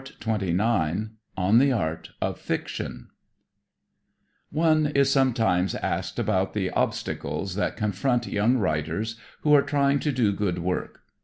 [0.01, 3.09] The Library, June 23, 1900 On the Art of Fiction
[4.49, 10.11] One is sometimes asked about the "obstacles" that confront young writers who are trying to
[10.11, 11.01] do good work.